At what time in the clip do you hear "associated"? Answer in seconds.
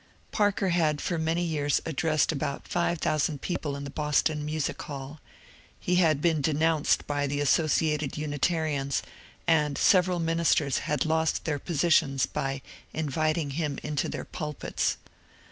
7.39-8.17